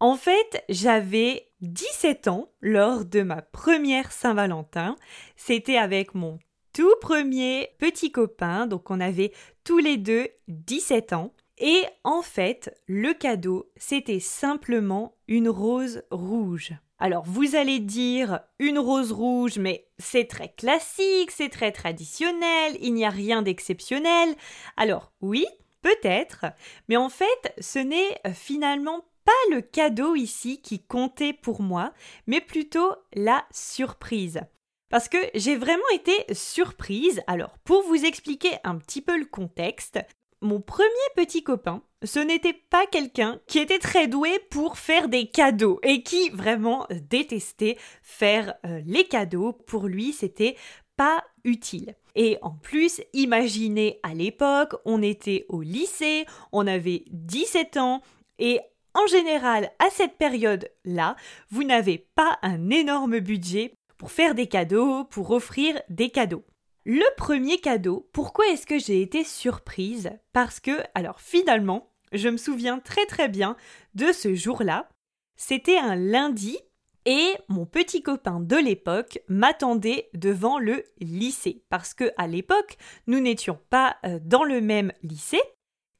En 0.00 0.16
fait, 0.16 0.64
j'avais 0.68 1.50
17 1.60 2.28
ans 2.28 2.50
lors 2.60 3.04
de 3.04 3.22
ma 3.22 3.42
première 3.42 4.12
Saint-Valentin. 4.12 4.96
C'était 5.36 5.78
avec 5.78 6.14
mon 6.14 6.38
tout 6.72 6.94
premier 7.00 7.70
petit 7.78 8.10
copain, 8.10 8.66
donc 8.66 8.90
on 8.90 9.00
avait 9.00 9.32
tous 9.62 9.78
les 9.78 9.96
deux 9.96 10.28
17 10.48 11.12
ans. 11.12 11.32
Et 11.58 11.84
en 12.02 12.20
fait, 12.20 12.76
le 12.86 13.14
cadeau, 13.14 13.70
c'était 13.76 14.20
simplement 14.20 15.16
une 15.28 15.48
rose 15.48 16.02
rouge. 16.10 16.72
Alors 16.98 17.24
vous 17.24 17.54
allez 17.54 17.78
dire 17.78 18.40
une 18.58 18.78
rose 18.78 19.12
rouge, 19.12 19.58
mais 19.58 19.88
c'est 19.98 20.26
très 20.26 20.48
classique, 20.48 21.30
c'est 21.30 21.48
très 21.48 21.70
traditionnel, 21.70 22.76
il 22.80 22.94
n'y 22.94 23.04
a 23.04 23.10
rien 23.10 23.42
d'exceptionnel. 23.42 24.34
Alors 24.76 25.12
oui, 25.20 25.46
peut-être, 25.82 26.46
mais 26.88 26.96
en 26.96 27.08
fait, 27.08 27.54
ce 27.60 27.78
n'est 27.78 28.20
finalement 28.32 29.04
pas 29.24 29.54
le 29.54 29.60
cadeau 29.60 30.14
ici 30.14 30.60
qui 30.60 30.80
comptait 30.80 31.32
pour 31.32 31.62
moi, 31.62 31.92
mais 32.26 32.40
plutôt 32.40 32.94
la 33.14 33.44
surprise. 33.50 34.40
Parce 34.90 35.08
que 35.08 35.18
j'ai 35.34 35.56
vraiment 35.56 35.82
été 35.92 36.12
surprise. 36.32 37.20
Alors, 37.26 37.58
pour 37.64 37.82
vous 37.82 38.04
expliquer 38.04 38.52
un 38.64 38.76
petit 38.76 39.00
peu 39.00 39.18
le 39.18 39.24
contexte, 39.24 39.98
mon 40.40 40.60
premier 40.60 40.88
petit 41.16 41.42
copain, 41.42 41.82
ce 42.02 42.20
n'était 42.20 42.52
pas 42.52 42.86
quelqu'un 42.86 43.40
qui 43.46 43.58
était 43.58 43.78
très 43.78 44.08
doué 44.08 44.38
pour 44.50 44.78
faire 44.78 45.08
des 45.08 45.26
cadeaux 45.26 45.80
et 45.82 46.02
qui 46.02 46.28
vraiment 46.30 46.86
détestait 46.90 47.78
faire 48.02 48.54
euh, 48.66 48.82
les 48.84 49.04
cadeaux. 49.04 49.52
Pour 49.52 49.88
lui, 49.88 50.12
c'était 50.12 50.56
pas 50.96 51.24
utile. 51.44 51.96
Et 52.14 52.38
en 52.42 52.52
plus, 52.52 53.00
imaginez 53.14 53.98
à 54.02 54.14
l'époque, 54.14 54.76
on 54.84 55.02
était 55.02 55.46
au 55.48 55.62
lycée, 55.62 56.26
on 56.52 56.66
avait 56.66 57.04
17 57.10 57.78
ans, 57.78 58.02
et 58.38 58.60
en 58.94 59.06
général, 59.06 59.70
à 59.78 59.90
cette 59.90 60.16
période-là, 60.16 61.16
vous 61.50 61.64
n'avez 61.64 61.98
pas 62.14 62.38
un 62.42 62.70
énorme 62.70 63.18
budget 63.18 63.74
pour 63.98 64.10
faire 64.10 64.34
des 64.34 64.46
cadeaux, 64.46 65.04
pour 65.04 65.30
offrir 65.30 65.80
des 65.88 66.10
cadeaux. 66.10 66.44
Le 66.84 67.04
premier 67.16 67.58
cadeau, 67.58 68.08
pourquoi 68.12 68.46
est-ce 68.48 68.66
que 68.66 68.78
j'ai 68.78 69.00
été 69.00 69.24
surprise? 69.24 70.10
Parce 70.32 70.60
que, 70.60 70.82
alors 70.94 71.20
finalement, 71.20 71.90
je 72.12 72.28
me 72.28 72.36
souviens 72.36 72.78
très 72.78 73.06
très 73.06 73.28
bien 73.28 73.56
de 73.94 74.12
ce 74.12 74.34
jour-là. 74.34 74.88
C'était 75.36 75.78
un 75.78 75.96
lundi 75.96 76.58
et 77.06 77.34
mon 77.48 77.66
petit 77.66 78.02
copain 78.02 78.40
de 78.40 78.56
l'époque 78.56 79.18
m'attendait 79.28 80.08
devant 80.14 80.58
le 80.58 80.84
lycée 81.00 81.62
parce 81.68 81.94
que 81.94 82.12
à 82.16 82.26
l'époque, 82.26 82.76
nous 83.06 83.20
n'étions 83.20 83.58
pas 83.70 83.96
euh, 84.06 84.18
dans 84.22 84.44
le 84.44 84.60
même 84.60 84.92
lycée 85.02 85.42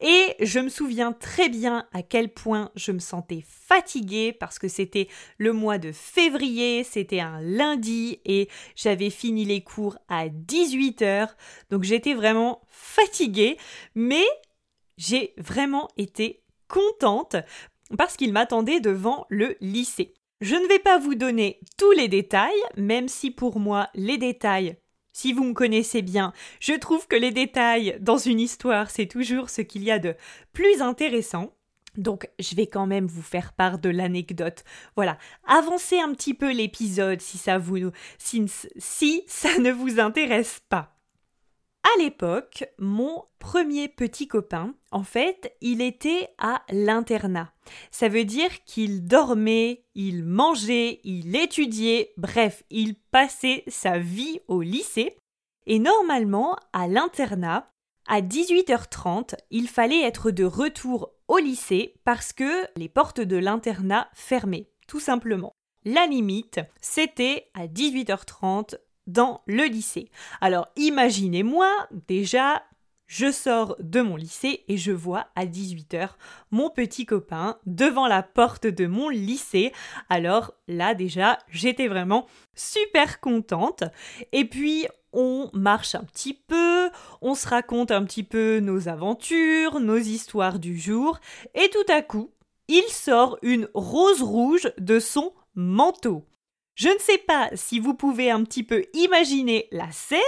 et 0.06 0.36
je 0.38 0.60
me 0.60 0.68
souviens 0.68 1.12
très 1.12 1.48
bien 1.48 1.88
à 1.94 2.02
quel 2.02 2.28
point 2.28 2.70
je 2.76 2.92
me 2.92 2.98
sentais 2.98 3.42
fatiguée 3.48 4.34
parce 4.34 4.58
que 4.58 4.68
c'était 4.68 5.08
le 5.38 5.54
mois 5.54 5.78
de 5.78 5.92
février, 5.92 6.84
c'était 6.84 7.20
un 7.20 7.40
lundi 7.40 8.20
et 8.26 8.50
j'avais 8.76 9.08
fini 9.08 9.46
les 9.46 9.62
cours 9.62 9.96
à 10.10 10.28
18h. 10.28 11.28
Donc 11.70 11.84
j'étais 11.84 12.12
vraiment 12.12 12.60
fatiguée, 12.68 13.56
mais 13.94 14.26
j'ai 14.98 15.32
vraiment 15.38 15.88
été 15.96 16.42
contente 16.68 17.36
parce 17.96 18.18
qu'il 18.18 18.34
m'attendait 18.34 18.80
devant 18.80 19.24
le 19.30 19.56
lycée. 19.62 20.12
Je 20.42 20.54
ne 20.54 20.68
vais 20.68 20.80
pas 20.80 20.98
vous 20.98 21.14
donner 21.14 21.60
tous 21.78 21.92
les 21.92 22.08
détails, 22.08 22.52
même 22.76 23.08
si 23.08 23.30
pour 23.30 23.58
moi 23.58 23.88
les 23.94 24.18
détails 24.18 24.76
si 25.14 25.32
vous 25.32 25.44
me 25.44 25.54
connaissez 25.54 26.02
bien, 26.02 26.34
je 26.60 26.74
trouve 26.74 27.06
que 27.06 27.16
les 27.16 27.30
détails 27.30 27.96
dans 28.00 28.18
une 28.18 28.40
histoire, 28.40 28.90
c'est 28.90 29.06
toujours 29.06 29.48
ce 29.48 29.62
qu'il 29.62 29.84
y 29.84 29.90
a 29.90 29.98
de 29.98 30.14
plus 30.52 30.82
intéressant. 30.82 31.54
Donc, 31.96 32.28
je 32.40 32.56
vais 32.56 32.66
quand 32.66 32.86
même 32.86 33.06
vous 33.06 33.22
faire 33.22 33.52
part 33.52 33.78
de 33.78 33.88
l'anecdote. 33.88 34.64
Voilà, 34.96 35.16
avancez 35.46 36.00
un 36.00 36.12
petit 36.12 36.34
peu 36.34 36.52
l'épisode 36.52 37.20
si 37.20 37.38
ça 37.38 37.56
vous 37.56 37.92
si, 38.18 38.44
si 38.76 39.22
ça 39.28 39.56
ne 39.58 39.70
vous 39.70 40.00
intéresse 40.00 40.60
pas. 40.68 40.93
À 41.84 41.98
l'époque, 41.98 42.64
mon 42.78 43.24
premier 43.38 43.88
petit 43.88 44.26
copain, 44.26 44.74
en 44.90 45.02
fait, 45.02 45.54
il 45.60 45.82
était 45.82 46.30
à 46.38 46.62
l'internat. 46.70 47.52
Ça 47.90 48.08
veut 48.08 48.24
dire 48.24 48.64
qu'il 48.64 49.04
dormait, 49.04 49.84
il 49.94 50.24
mangeait, 50.24 51.00
il 51.04 51.36
étudiait, 51.36 52.14
bref, 52.16 52.64
il 52.70 52.94
passait 52.94 53.64
sa 53.68 53.98
vie 53.98 54.40
au 54.48 54.62
lycée. 54.62 55.16
Et 55.66 55.78
normalement, 55.78 56.56
à 56.72 56.88
l'internat, 56.88 57.70
à 58.06 58.22
18h30, 58.22 59.34
il 59.50 59.68
fallait 59.68 60.02
être 60.02 60.30
de 60.30 60.44
retour 60.44 61.10
au 61.28 61.36
lycée 61.36 61.94
parce 62.04 62.32
que 62.32 62.66
les 62.76 62.88
portes 62.88 63.20
de 63.20 63.36
l'internat 63.36 64.08
fermaient, 64.14 64.70
tout 64.86 65.00
simplement. 65.00 65.52
La 65.84 66.06
limite, 66.06 66.60
c'était 66.80 67.50
à 67.52 67.66
18h30 67.66 68.76
dans 69.06 69.42
le 69.46 69.64
lycée. 69.64 70.10
Alors 70.40 70.68
imaginez-moi 70.76 71.68
déjà 72.08 72.62
je 73.06 73.30
sors 73.30 73.76
de 73.80 74.00
mon 74.00 74.16
lycée 74.16 74.64
et 74.66 74.76
je 74.76 74.92
vois 74.92 75.26
à 75.36 75.44
18h 75.44 76.10
mon 76.50 76.70
petit 76.70 77.04
copain 77.06 77.58
devant 77.66 78.06
la 78.06 78.22
porte 78.22 78.66
de 78.66 78.86
mon 78.86 79.08
lycée. 79.08 79.72
Alors 80.08 80.54
là 80.68 80.94
déjà, 80.94 81.38
j'étais 81.48 81.88
vraiment 81.88 82.26
super 82.54 83.20
contente. 83.20 83.84
Et 84.32 84.46
puis 84.46 84.86
on 85.12 85.48
marche 85.52 85.94
un 85.94 86.02
petit 86.02 86.34
peu, 86.34 86.90
on 87.20 87.34
se 87.34 87.46
raconte 87.46 87.90
un 87.90 88.04
petit 88.04 88.24
peu 88.24 88.58
nos 88.58 88.88
aventures, 88.88 89.80
nos 89.80 89.98
histoires 89.98 90.58
du 90.58 90.76
jour, 90.76 91.20
et 91.54 91.70
tout 91.70 91.92
à 91.92 92.02
coup, 92.02 92.32
il 92.66 92.82
sort 92.88 93.38
une 93.42 93.68
rose 93.74 94.22
rouge 94.22 94.72
de 94.78 94.98
son 94.98 95.32
manteau. 95.54 96.24
Je 96.74 96.88
ne 96.88 96.98
sais 96.98 97.18
pas 97.18 97.50
si 97.54 97.78
vous 97.78 97.94
pouvez 97.94 98.30
un 98.30 98.42
petit 98.42 98.64
peu 98.64 98.84
imaginer 98.94 99.68
la 99.70 99.90
scène, 99.92 100.18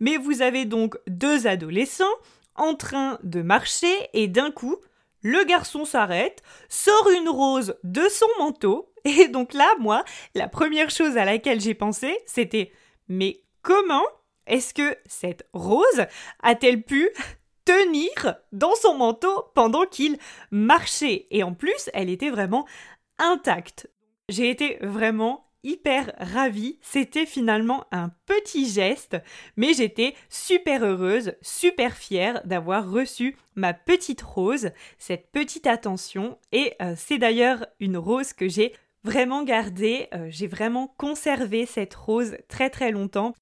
mais 0.00 0.16
vous 0.16 0.40
avez 0.40 0.64
donc 0.64 0.96
deux 1.06 1.46
adolescents 1.46 2.04
en 2.56 2.74
train 2.74 3.18
de 3.22 3.42
marcher 3.42 4.08
et 4.14 4.26
d'un 4.26 4.50
coup, 4.50 4.76
le 5.22 5.44
garçon 5.44 5.84
s'arrête, 5.84 6.42
sort 6.68 7.10
une 7.10 7.28
rose 7.28 7.76
de 7.84 8.08
son 8.08 8.26
manteau, 8.38 8.92
et 9.04 9.28
donc 9.28 9.52
là, 9.52 9.68
moi, 9.78 10.04
la 10.34 10.48
première 10.48 10.90
chose 10.90 11.16
à 11.16 11.24
laquelle 11.24 11.60
j'ai 11.60 11.74
pensé, 11.74 12.18
c'était 12.26 12.72
mais 13.08 13.42
comment 13.62 14.04
est-ce 14.46 14.72
que 14.72 14.96
cette 15.06 15.46
rose 15.52 16.06
a-t-elle 16.42 16.82
pu 16.82 17.10
tenir 17.64 18.36
dans 18.52 18.74
son 18.74 18.96
manteau 18.96 19.44
pendant 19.54 19.84
qu'il 19.84 20.16
marchait? 20.50 21.26
Et 21.30 21.42
en 21.42 21.52
plus, 21.52 21.90
elle 21.92 22.08
était 22.08 22.30
vraiment 22.30 22.66
intacte. 23.18 23.90
J'ai 24.28 24.48
été 24.48 24.78
vraiment 24.80 25.49
hyper 25.62 26.12
ravie. 26.18 26.78
C'était 26.82 27.26
finalement 27.26 27.84
un 27.92 28.10
petit 28.26 28.68
geste, 28.68 29.16
mais 29.56 29.72
j'étais 29.74 30.14
super 30.28 30.84
heureuse, 30.84 31.34
super 31.42 31.96
fière 31.96 32.42
d'avoir 32.44 32.90
reçu 32.90 33.36
ma 33.54 33.74
petite 33.74 34.22
rose, 34.22 34.70
cette 34.98 35.30
petite 35.32 35.66
attention. 35.66 36.38
Et 36.52 36.74
euh, 36.80 36.94
c'est 36.96 37.18
d'ailleurs 37.18 37.66
une 37.78 37.96
rose 37.96 38.32
que 38.32 38.48
j'ai 38.48 38.74
vraiment 39.04 39.42
gardée. 39.42 40.08
Euh, 40.14 40.26
j'ai 40.30 40.46
vraiment 40.46 40.88
conservé 40.96 41.66
cette 41.66 41.94
rose 41.94 42.36
très 42.48 42.70
très 42.70 42.90
longtemps. 42.90 43.34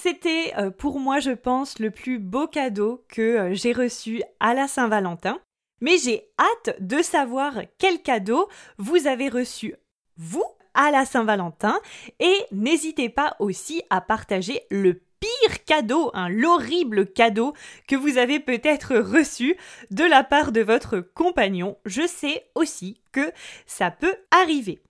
C'était 0.00 0.54
euh, 0.58 0.70
pour 0.70 1.00
moi, 1.00 1.18
je 1.18 1.32
pense, 1.32 1.78
le 1.80 1.90
plus 1.90 2.18
beau 2.18 2.46
cadeau 2.46 3.04
que 3.08 3.50
j'ai 3.52 3.72
reçu 3.72 4.22
à 4.38 4.54
la 4.54 4.68
Saint-Valentin. 4.68 5.40
Mais 5.80 5.96
j'ai 5.98 6.28
hâte 6.38 6.76
de 6.80 7.02
savoir 7.02 7.54
quel 7.78 8.02
cadeau 8.02 8.48
vous 8.78 9.06
avez 9.06 9.28
reçu, 9.28 9.76
vous, 10.16 10.44
à 10.74 10.90
la 10.90 11.04
Saint-Valentin 11.04 11.78
et 12.20 12.36
n'hésitez 12.52 13.08
pas 13.08 13.36
aussi 13.38 13.82
à 13.90 14.00
partager 14.00 14.62
le 14.70 15.00
pire 15.20 15.64
cadeau, 15.64 16.12
l'horrible 16.28 17.06
cadeau 17.12 17.54
que 17.86 17.96
vous 17.96 18.18
avez 18.18 18.40
peut-être 18.40 18.96
reçu 18.96 19.56
de 19.90 20.04
la 20.04 20.24
part 20.24 20.52
de 20.52 20.60
votre 20.60 21.00
compagnon. 21.00 21.76
Je 21.84 22.06
sais 22.06 22.46
aussi 22.54 23.00
que 23.12 23.32
ça 23.66 23.90
peut 23.90 24.16
arriver. 24.30 24.80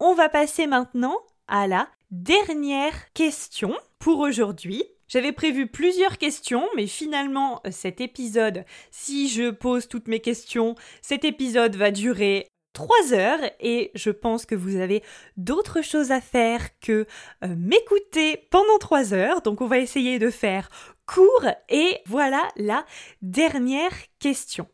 On 0.00 0.14
va 0.14 0.28
passer 0.28 0.66
maintenant 0.66 1.18
à 1.48 1.66
la 1.66 1.88
dernière 2.10 3.12
question 3.12 3.74
pour 3.98 4.20
aujourd'hui. 4.20 4.84
J'avais 5.08 5.32
prévu 5.32 5.66
plusieurs 5.66 6.18
questions, 6.18 6.68
mais 6.76 6.86
finalement 6.86 7.62
cet 7.70 8.00
épisode, 8.00 8.64
si 8.90 9.28
je 9.28 9.50
pose 9.50 9.88
toutes 9.88 10.06
mes 10.06 10.20
questions, 10.20 10.74
cet 11.00 11.24
épisode 11.24 11.76
va 11.76 11.90
durer 11.90 12.48
3 12.78 13.12
heures 13.12 13.40
et 13.58 13.90
je 13.96 14.10
pense 14.10 14.46
que 14.46 14.54
vous 14.54 14.76
avez 14.76 15.02
d'autres 15.36 15.82
choses 15.82 16.12
à 16.12 16.20
faire 16.20 16.78
que 16.78 17.06
euh, 17.42 17.56
m'écouter 17.56 18.36
pendant 18.52 18.78
3 18.78 19.14
heures. 19.14 19.42
Donc 19.42 19.60
on 19.62 19.66
va 19.66 19.78
essayer 19.78 20.20
de 20.20 20.30
faire 20.30 20.70
court 21.04 21.44
et 21.68 21.98
voilà 22.06 22.48
la 22.54 22.86
dernière 23.20 23.96
question. 24.20 24.68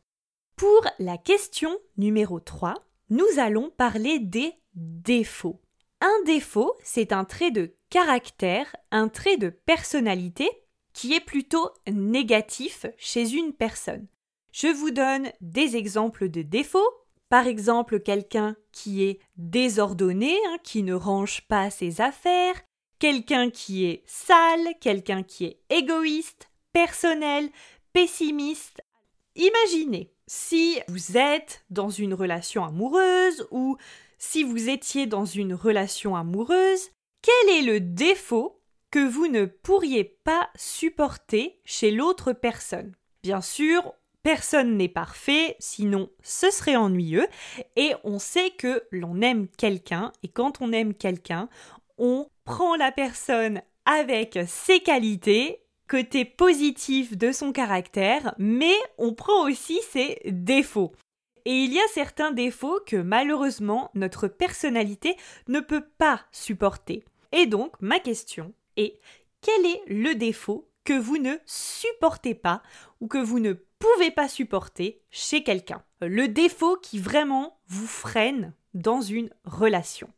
Pour 0.54 0.86
la 0.98 1.16
question 1.16 1.78
numéro 1.96 2.40
3, 2.40 2.74
nous 3.08 3.38
allons 3.38 3.70
parler 3.70 4.18
des 4.18 4.52
défauts. 4.74 5.62
Un 6.02 6.24
défaut, 6.26 6.74
c'est 6.82 7.10
un 7.10 7.24
trait 7.24 7.52
de 7.52 7.74
caractère, 7.88 8.76
un 8.90 9.08
trait 9.08 9.38
de 9.38 9.48
personnalité 9.48 10.50
qui 10.92 11.14
est 11.14 11.24
plutôt 11.24 11.70
négatif 11.90 12.84
chez 12.98 13.32
une 13.32 13.54
personne. 13.54 14.06
Je 14.52 14.68
vous 14.68 14.90
donne 14.90 15.32
des 15.40 15.76
exemples 15.76 16.28
de 16.28 16.42
défauts 16.42 17.03
par 17.34 17.48
exemple, 17.48 17.98
quelqu'un 17.98 18.54
qui 18.70 19.02
est 19.02 19.18
désordonné, 19.36 20.36
hein, 20.46 20.58
qui 20.62 20.84
ne 20.84 20.94
range 20.94 21.40
pas 21.48 21.68
ses 21.68 22.00
affaires, 22.00 22.54
quelqu'un 23.00 23.50
qui 23.50 23.86
est 23.86 24.04
sale, 24.06 24.74
quelqu'un 24.80 25.24
qui 25.24 25.46
est 25.46 25.58
égoïste, 25.68 26.48
personnel, 26.72 27.50
pessimiste. 27.92 28.82
Imaginez 29.34 30.12
si 30.28 30.78
vous 30.86 31.16
êtes 31.16 31.64
dans 31.70 31.90
une 31.90 32.14
relation 32.14 32.64
amoureuse 32.64 33.48
ou 33.50 33.78
si 34.16 34.44
vous 34.44 34.68
étiez 34.68 35.06
dans 35.06 35.24
une 35.24 35.54
relation 35.54 36.14
amoureuse, 36.14 36.90
quel 37.20 37.56
est 37.56 37.62
le 37.62 37.80
défaut 37.80 38.60
que 38.92 39.04
vous 39.04 39.26
ne 39.26 39.46
pourriez 39.46 40.04
pas 40.04 40.50
supporter 40.54 41.58
chez 41.64 41.90
l'autre 41.90 42.32
personne? 42.32 42.94
Bien 43.24 43.40
sûr, 43.40 43.92
Personne 44.24 44.78
n'est 44.78 44.88
parfait, 44.88 45.54
sinon 45.58 46.08
ce 46.22 46.50
serait 46.50 46.76
ennuyeux. 46.76 47.26
Et 47.76 47.92
on 48.04 48.18
sait 48.18 48.50
que 48.50 48.82
l'on 48.90 49.20
aime 49.20 49.48
quelqu'un, 49.48 50.12
et 50.22 50.28
quand 50.28 50.62
on 50.62 50.72
aime 50.72 50.94
quelqu'un, 50.94 51.50
on 51.98 52.26
prend 52.44 52.74
la 52.74 52.90
personne 52.90 53.60
avec 53.84 54.38
ses 54.46 54.80
qualités, 54.80 55.60
côté 55.88 56.24
positif 56.24 57.18
de 57.18 57.32
son 57.32 57.52
caractère, 57.52 58.34
mais 58.38 58.74
on 58.96 59.12
prend 59.12 59.46
aussi 59.46 59.78
ses 59.92 60.18
défauts. 60.24 60.92
Et 61.44 61.52
il 61.52 61.74
y 61.74 61.78
a 61.78 61.88
certains 61.92 62.30
défauts 62.30 62.80
que 62.86 62.96
malheureusement 62.96 63.90
notre 63.94 64.26
personnalité 64.26 65.18
ne 65.48 65.60
peut 65.60 65.84
pas 65.98 66.22
supporter. 66.32 67.04
Et 67.32 67.44
donc 67.44 67.74
ma 67.80 67.98
question 67.98 68.54
est 68.78 68.98
quel 69.42 69.66
est 69.66 69.82
le 69.86 70.14
défaut 70.14 70.70
que 70.84 70.98
vous 70.98 71.18
ne 71.18 71.34
supportez 71.44 72.34
pas 72.34 72.62
ou 73.00 73.08
que 73.08 73.18
vous 73.18 73.40
ne 73.40 73.52
pouvez 73.84 74.10
pas 74.10 74.28
supporter 74.28 75.02
chez 75.10 75.42
quelqu'un. 75.42 75.84
Le 76.00 76.28
défaut 76.28 76.76
qui 76.76 76.98
vraiment 76.98 77.60
vous 77.66 77.86
freine 77.86 78.54
dans 78.72 79.00
une 79.00 79.30
relation. 79.44 80.10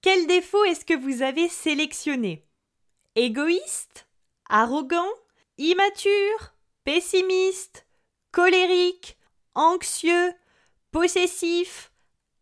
Quel 0.00 0.26
défaut 0.26 0.64
est-ce 0.64 0.84
que 0.84 0.94
vous 0.94 1.22
avez 1.22 1.48
sélectionné? 1.48 2.46
Égoïste? 3.14 4.06
Arrogant? 4.48 5.08
Immature? 5.56 6.54
Pessimiste? 6.84 7.86
Colérique? 8.32 9.16
Anxieux? 9.54 10.34
Possessif? 10.92 11.93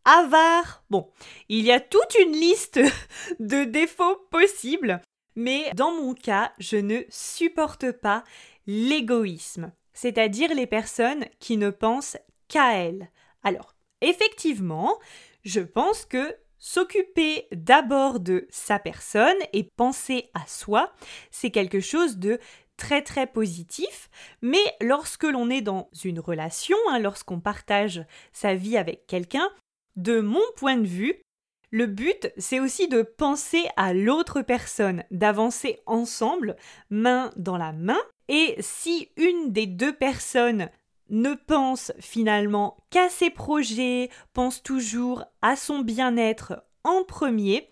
Avare. 0.04 0.84
Bon, 0.90 1.10
il 1.48 1.64
y 1.64 1.72
a 1.72 1.80
toute 1.80 2.16
une 2.20 2.32
liste 2.32 2.80
de 3.40 3.64
défauts 3.64 4.26
possibles, 4.30 5.00
mais 5.36 5.70
dans 5.74 5.92
mon 5.92 6.14
cas, 6.14 6.52
je 6.58 6.76
ne 6.76 7.00
supporte 7.08 7.92
pas 7.92 8.24
l'égoïsme, 8.66 9.72
c'est-à-dire 9.92 10.54
les 10.54 10.66
personnes 10.66 11.24
qui 11.40 11.56
ne 11.56 11.70
pensent 11.70 12.16
qu'à 12.48 12.74
elles. 12.74 13.10
Alors, 13.42 13.74
effectivement, 14.00 14.98
je 15.44 15.60
pense 15.60 16.04
que 16.04 16.36
s'occuper 16.58 17.48
d'abord 17.50 18.20
de 18.20 18.46
sa 18.50 18.78
personne 18.78 19.36
et 19.52 19.68
penser 19.76 20.30
à 20.34 20.46
soi, 20.46 20.92
c'est 21.32 21.50
quelque 21.50 21.80
chose 21.80 22.18
de 22.18 22.38
très 22.76 23.02
très 23.02 23.26
positif, 23.26 24.08
mais 24.42 24.62
lorsque 24.80 25.24
l'on 25.24 25.50
est 25.50 25.60
dans 25.60 25.88
une 26.04 26.20
relation, 26.20 26.76
hein, 26.88 27.00
lorsqu'on 27.00 27.40
partage 27.40 28.04
sa 28.32 28.54
vie 28.54 28.76
avec 28.76 29.06
quelqu'un, 29.06 29.48
de 29.96 30.20
mon 30.20 30.42
point 30.56 30.76
de 30.76 30.86
vue, 30.86 31.22
le 31.70 31.86
but, 31.86 32.30
c'est 32.36 32.60
aussi 32.60 32.88
de 32.88 33.02
penser 33.02 33.64
à 33.76 33.94
l'autre 33.94 34.42
personne, 34.42 35.04
d'avancer 35.10 35.80
ensemble, 35.86 36.56
main 36.90 37.30
dans 37.36 37.56
la 37.56 37.72
main, 37.72 38.00
et 38.28 38.56
si 38.60 39.08
une 39.16 39.52
des 39.52 39.66
deux 39.66 39.94
personnes 39.94 40.68
ne 41.08 41.34
pense 41.34 41.92
finalement 41.98 42.76
qu'à 42.90 43.08
ses 43.08 43.30
projets, 43.30 44.10
pense 44.32 44.62
toujours 44.62 45.24
à 45.40 45.56
son 45.56 45.80
bien-être 45.80 46.62
en 46.84 47.04
premier, 47.04 47.70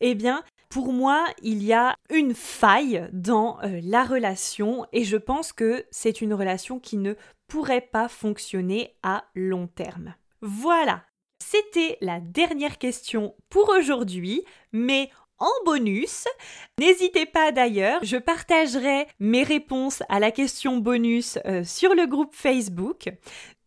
eh 0.00 0.14
bien, 0.14 0.42
pour 0.68 0.92
moi, 0.92 1.26
il 1.42 1.62
y 1.62 1.72
a 1.72 1.94
une 2.10 2.34
faille 2.34 3.08
dans 3.12 3.60
euh, 3.62 3.80
la 3.82 4.04
relation. 4.04 4.86
Et 4.92 5.04
je 5.04 5.16
pense 5.16 5.52
que 5.52 5.84
c'est 5.90 6.20
une 6.20 6.34
relation 6.34 6.80
qui 6.80 6.96
ne 6.96 7.14
pourrait 7.46 7.88
pas 7.92 8.08
fonctionner 8.08 8.96
à 9.02 9.24
long 9.34 9.66
terme. 9.66 10.14
Voilà, 10.40 11.04
c'était 11.42 11.98
la 12.00 12.20
dernière 12.20 12.78
question 12.78 13.34
pour 13.50 13.68
aujourd'hui, 13.68 14.44
mais 14.72 15.10
en 15.38 15.50
bonus. 15.64 16.26
N'hésitez 16.78 17.26
pas 17.26 17.50
d'ailleurs, 17.50 18.00
je 18.04 18.16
partagerai 18.16 19.08
mes 19.18 19.42
réponses 19.42 20.02
à 20.08 20.20
la 20.20 20.30
question 20.30 20.78
bonus 20.78 21.38
euh, 21.46 21.64
sur 21.64 21.94
le 21.94 22.06
groupe 22.06 22.34
Facebook. 22.34 23.10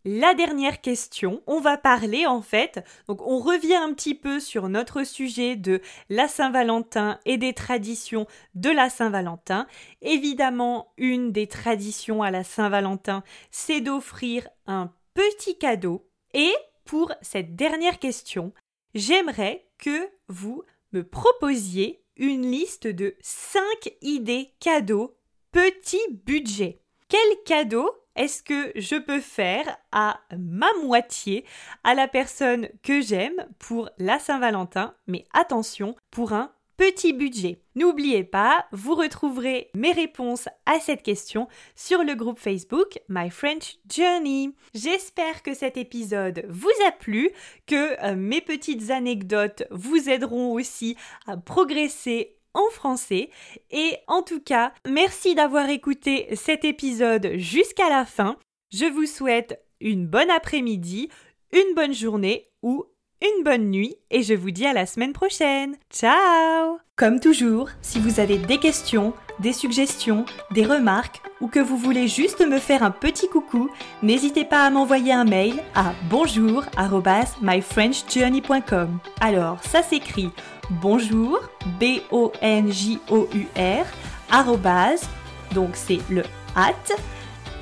la 0.07 0.35
dernière 0.35 0.81
question. 0.81 1.41
On 1.47 1.59
va 1.59 1.77
parler 1.77 2.27
en 2.27 2.41
fait, 2.41 2.85
donc 3.07 3.21
on 3.23 3.39
revient 3.39 3.75
un 3.75 3.91
petit 3.93 4.13
peu 4.13 4.39
sur 4.39 4.69
notre 4.69 5.03
sujet 5.03 5.55
de 5.55 5.81
la 6.09 6.27
Saint-Valentin 6.27 7.19
et 7.25 7.37
des 7.37 7.53
traditions 7.53 8.27
de 8.53 8.69
la 8.69 8.89
Saint-Valentin. 8.89 9.65
Évidemment, 10.01 10.93
une 10.97 11.31
des 11.31 11.47
traditions 11.47 12.21
à 12.21 12.29
la 12.29 12.43
Saint-Valentin, 12.43 13.23
c'est 13.49 13.81
d'offrir 13.81 14.47
un 14.67 14.91
petit 15.15 15.57
cadeau. 15.57 16.07
Et 16.35 16.53
pour 16.85 17.11
cette 17.21 17.55
dernière 17.55 17.99
question, 17.99 18.53
j'aimerais 18.93 19.67
que 19.77 20.09
vous 20.27 20.63
me 20.93 21.03
proposiez 21.03 22.03
une 22.15 22.49
liste 22.49 22.87
de 22.87 23.15
5 23.21 23.61
idées 24.01 24.53
cadeaux 24.59 25.17
petit 25.51 26.01
budget. 26.25 26.81
Quel 27.09 27.43
cadeau 27.45 27.91
est-ce 28.15 28.41
que 28.41 28.71
je 28.75 28.95
peux 28.95 29.19
faire 29.19 29.77
à 29.91 30.21
ma 30.37 30.67
moitié, 30.83 31.45
à 31.83 31.93
la 31.93 32.07
personne 32.07 32.69
que 32.81 33.01
j'aime 33.01 33.45
pour 33.59 33.89
la 33.97 34.19
Saint-Valentin, 34.19 34.95
mais 35.07 35.25
attention, 35.33 35.95
pour 36.11 36.31
un 36.31 36.53
petit 36.77 37.13
budget. 37.13 37.61
N'oubliez 37.75 38.23
pas, 38.23 38.65
vous 38.71 38.95
retrouverez 38.95 39.69
mes 39.73 39.91
réponses 39.91 40.47
à 40.65 40.79
cette 40.79 41.03
question 41.03 41.47
sur 41.75 42.03
le 42.03 42.15
groupe 42.15 42.39
Facebook 42.39 42.99
My 43.09 43.29
French 43.29 43.77
Journey. 43.93 44.51
J'espère 44.73 45.43
que 45.43 45.53
cet 45.53 45.77
épisode 45.77 46.45
vous 46.49 46.69
a 46.87 46.91
plu, 46.91 47.31
que 47.67 48.03
euh, 48.03 48.15
mes 48.15 48.41
petites 48.41 48.91
anecdotes 48.91 49.63
vous 49.71 50.09
aideront 50.09 50.53
aussi 50.53 50.95
à 51.27 51.37
progresser 51.37 52.37
en 52.53 52.69
français. 52.71 53.29
Et 53.71 53.97
en 54.07 54.21
tout 54.21 54.39
cas, 54.39 54.73
merci 54.87 55.35
d'avoir 55.35 55.69
écouté 55.69 56.27
cet 56.35 56.65
épisode 56.65 57.33
jusqu'à 57.35 57.89
la 57.89 58.05
fin. 58.05 58.37
Je 58.71 58.85
vous 58.85 59.05
souhaite 59.05 59.61
une 59.79 60.07
bonne 60.07 60.31
après-midi, 60.31 61.09
une 61.51 61.75
bonne 61.75 61.93
journée 61.93 62.49
ou 62.61 62.85
une 63.25 63.43
bonne 63.43 63.71
nuit 63.71 63.95
et 64.11 64.23
je 64.23 64.33
vous 64.33 64.51
dis 64.51 64.65
à 64.65 64.73
la 64.73 64.85
semaine 64.85 65.13
prochaine. 65.13 65.75
Ciao 65.91 66.77
Comme 66.95 67.19
toujours, 67.19 67.69
si 67.81 67.99
vous 67.99 68.19
avez 68.19 68.37
des 68.37 68.57
questions, 68.57 69.13
des 69.39 69.53
suggestions, 69.53 70.25
des 70.51 70.65
remarques 70.65 71.21
ou 71.41 71.47
que 71.47 71.59
vous 71.59 71.77
voulez 71.77 72.07
juste 72.07 72.47
me 72.47 72.59
faire 72.59 72.83
un 72.83 72.91
petit 72.91 73.27
coucou, 73.27 73.71
n'hésitez 74.03 74.45
pas 74.45 74.65
à 74.65 74.69
m'envoyer 74.69 75.13
un 75.13 75.25
mail 75.25 75.55
à 75.73 75.93
bonjour@myfrenchjourney.com. 76.09 78.99
Alors, 79.21 79.63
ça 79.63 79.81
s'écrit 79.81 80.29
bonjour, 80.69 81.39
B-O-N-J-O-U-R, 81.79 83.85
arrobase, 84.31 85.09
donc 85.53 85.71
c'est 85.73 85.99
le 86.09 86.23
at, 86.55 86.73